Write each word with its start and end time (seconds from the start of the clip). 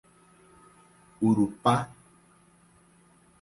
Urupá 1.27 1.75